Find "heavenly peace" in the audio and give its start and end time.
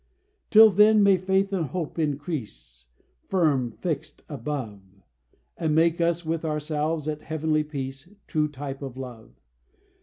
7.21-8.09